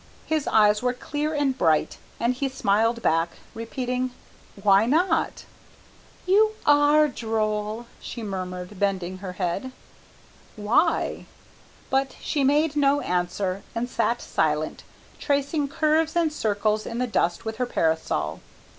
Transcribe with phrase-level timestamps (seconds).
[0.25, 4.09] His eyes were clear and bright, and he smiled back, repeating,
[4.63, 5.45] "Why not?"
[6.25, 9.71] "You are droll," she murmured, bending her head.
[10.55, 11.27] "Why?"
[11.91, 14.81] But she made no answer, and sat silent,
[15.19, 18.39] tracing curves and circles in the dust with her parasol.